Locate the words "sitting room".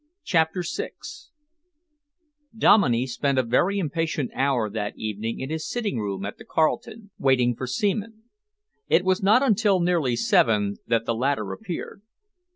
5.69-6.25